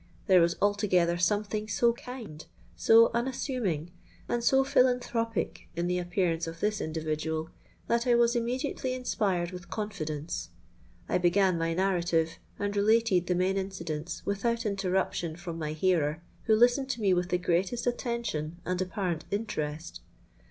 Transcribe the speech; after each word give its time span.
There 0.25 0.41
was 0.41 0.55
altogether 0.63 1.15
something 1.19 1.67
so 1.67 1.93
kind, 1.93 2.43
so 2.75 3.11
unassuming, 3.13 3.91
and 4.27 4.43
so 4.43 4.63
philanthropic 4.63 5.69
in 5.75 5.85
the 5.85 5.99
appearance 5.99 6.47
of 6.47 6.59
this 6.59 6.81
individual, 6.81 7.51
that 7.85 8.07
I 8.07 8.15
was 8.15 8.35
immediately 8.35 8.95
inspired 8.95 9.51
with 9.51 9.69
confidence. 9.69 10.49
I 11.07 11.19
began 11.19 11.55
my 11.59 11.75
narrative, 11.75 12.39
and 12.57 12.75
related 12.75 13.27
the 13.27 13.35
main 13.35 13.57
incidents, 13.57 14.25
without 14.25 14.65
interruption 14.65 15.35
from 15.35 15.59
my 15.59 15.73
hearer, 15.73 16.23
who 16.45 16.55
listened 16.55 16.89
to 16.89 16.99
me 17.01 17.13
with 17.13 17.29
the 17.29 17.37
greatest 17.37 17.85
attention 17.85 18.59
and 18.65 18.81
apparent 18.81 19.25
interest. 19.29 19.99